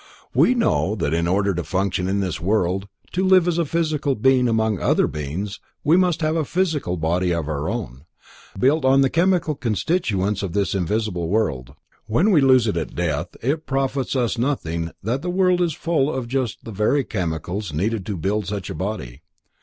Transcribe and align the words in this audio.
We 0.33 0.55
know 0.55 0.95
that 0.95 1.13
in 1.13 1.27
order 1.27 1.53
to 1.53 1.63
function 1.63 2.07
in 2.09 2.21
this 2.21 2.41
world, 2.41 2.87
to 3.11 3.23
live 3.23 3.47
as 3.47 3.59
a 3.59 3.65
physical 3.65 4.15
being 4.15 4.47
among 4.47 4.79
other 4.79 5.03
like 5.03 5.11
beings, 5.11 5.59
we 5.83 5.95
must 5.95 6.21
have 6.21 6.35
a 6.35 6.43
physical 6.43 6.97
body 6.97 7.31
all 7.35 7.47
our 7.47 7.69
own, 7.69 8.05
built 8.57 8.83
of 8.83 8.99
the 9.03 9.11
chemical 9.11 9.53
constituents 9.53 10.41
of 10.41 10.53
this 10.53 10.73
visible 10.73 11.29
world. 11.29 11.75
When 12.07 12.31
we 12.31 12.41
lose 12.41 12.65
it 12.65 12.77
at 12.77 12.95
death, 12.95 13.37
it 13.43 13.67
profits 13.67 14.15
us 14.15 14.39
nothing 14.39 14.89
that 15.03 15.21
the 15.21 15.29
world 15.29 15.61
is 15.61 15.73
full 15.73 16.11
of 16.11 16.27
just 16.27 16.63
the 16.65 16.71
very 16.71 17.03
chemicals 17.03 17.71
needed 17.71 18.03
to 18.07 18.17
build 18.17 18.47
such 18.47 18.71
a 18.71 18.73
body. 18.73 19.21